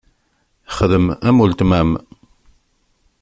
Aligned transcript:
Xdem 0.75 1.05
am 1.27 1.37
uletma-m. 1.43 1.89